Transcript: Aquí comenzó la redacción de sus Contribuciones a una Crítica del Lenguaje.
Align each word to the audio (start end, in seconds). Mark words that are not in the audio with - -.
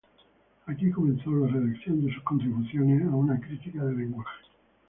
Aquí 0.65 0.89
comenzó 0.89 1.29
la 1.29 1.45
redacción 1.45 2.03
de 2.03 2.11
sus 2.11 2.23
Contribuciones 2.23 3.03
a 3.03 3.11
una 3.15 3.39
Crítica 3.39 3.83
del 3.85 3.99
Lenguaje. 3.99 4.33